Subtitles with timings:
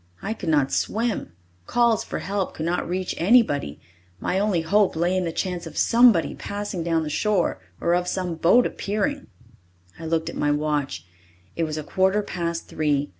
[0.23, 1.33] I could not swim;
[1.67, 3.79] calls for help could not reach anybody;
[4.19, 8.07] my only hope lay in the chance of somebody passing down the shore or of
[8.07, 9.27] some boat appearing.
[9.99, 11.05] I looked at my watch.
[11.55, 13.09] It was a quarter past three.